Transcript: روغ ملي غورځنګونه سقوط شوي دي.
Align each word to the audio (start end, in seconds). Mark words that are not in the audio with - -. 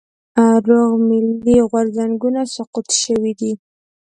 روغ 0.67 0.91
ملي 1.07 1.57
غورځنګونه 1.69 2.41
سقوط 2.55 2.87
شوي 3.01 3.33
دي. 3.39 3.53